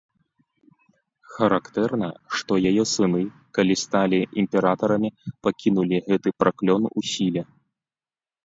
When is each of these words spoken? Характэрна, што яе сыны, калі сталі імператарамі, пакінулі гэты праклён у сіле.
Характэрна, 1.33 2.09
што 2.37 2.57
яе 2.69 2.83
сыны, 2.93 3.21
калі 3.57 3.73
сталі 3.83 4.19
імператарамі, 4.45 5.13
пакінулі 5.49 6.03
гэты 6.09 6.29
праклён 6.41 6.83
у 6.97 7.09
сіле. 7.13 7.41